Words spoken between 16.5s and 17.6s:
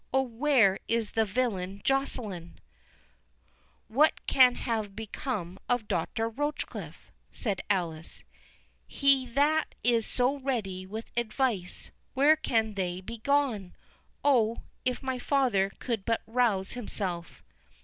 himself!"